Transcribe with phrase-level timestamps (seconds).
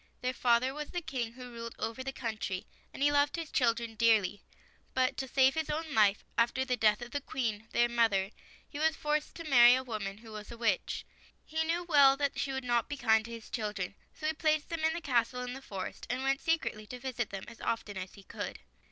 [0.21, 3.75] Their father was the King who ruled over the country, and he loved his chil
[3.75, 4.41] dren dearly.
[4.95, 8.31] But, to save his own life, after the death of the Queen, their mother,
[8.67, 11.05] he was forced to marry a woman who was a witch.
[11.45, 14.69] He knew well that she would not be kind to his children, so he placed
[14.69, 17.95] them in the castle in the forest, and went secretly to visit them as often
[17.95, 18.57] as he could.